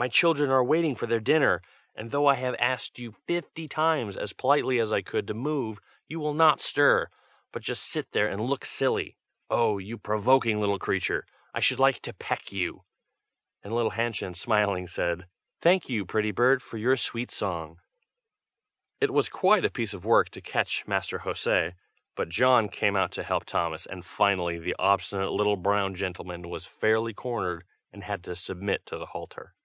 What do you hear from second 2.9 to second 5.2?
you fifty times, as politely as I